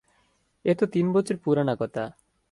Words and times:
এ 0.65 0.73
তো 0.75 0.85
তিন 0.85 1.05
বছর 1.13 1.35
পুরানা 1.37 1.73
কথা। 1.75 2.03